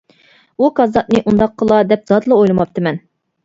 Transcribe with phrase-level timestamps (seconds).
[0.63, 3.03] ئۇ كاززاپنى ئۇنداق قىلا دەپ زادىلا ئويلىماپتىمەن.